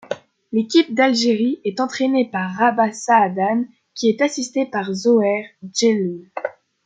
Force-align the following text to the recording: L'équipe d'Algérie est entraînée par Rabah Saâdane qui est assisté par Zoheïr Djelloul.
L'équipe 0.51 0.95
d'Algérie 0.95 1.61
est 1.63 1.79
entraînée 1.79 2.27
par 2.27 2.55
Rabah 2.55 2.91
Saâdane 2.91 3.67
qui 3.93 4.09
est 4.09 4.19
assisté 4.23 4.65
par 4.65 4.91
Zoheïr 4.91 5.45
Djelloul. 5.61 6.31